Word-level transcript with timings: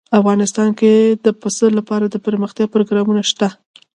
افغانستان 0.19 0.69
کې 0.79 0.91
د 1.25 1.27
پسه 1.41 1.67
لپاره 1.79 2.05
دپرمختیا 2.07 2.65
پروګرامونه 2.73 3.21
شته. 3.29 3.47